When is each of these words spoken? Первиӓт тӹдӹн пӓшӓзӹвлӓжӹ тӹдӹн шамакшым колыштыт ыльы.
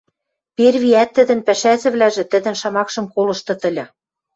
Первиӓт 0.55 1.09
тӹдӹн 1.15 1.39
пӓшӓзӹвлӓжӹ 1.47 2.23
тӹдӹн 2.31 2.55
шамакшым 2.61 3.05
колыштыт 3.13 3.61
ыльы. 3.69 3.85